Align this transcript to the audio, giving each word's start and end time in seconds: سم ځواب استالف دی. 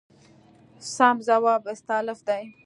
سم 0.95 1.15
ځواب 1.27 1.61
استالف 1.73 2.19
دی. 2.27 2.43